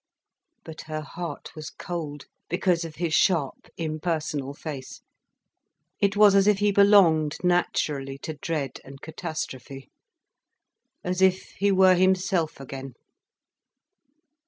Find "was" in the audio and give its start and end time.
1.55-1.69, 6.17-6.33